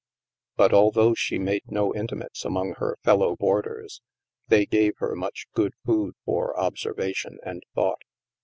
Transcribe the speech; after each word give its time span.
But 0.55 0.73
although 0.73 1.13
she 1.13 1.37
made 1.37 1.61
no 1.69 1.93
intimates 1.93 2.43
among 2.43 2.73
her 2.79 2.97
fellow 3.03 3.35
boarders, 3.35 4.01
they 4.47 4.65
gave 4.65 4.93
her 4.97 5.15
much 5.15 5.45
good 5.53 5.73
food 5.85 6.15
for 6.25 6.59
observation 6.59 7.37
and 7.43 7.61
thought. 7.75 8.01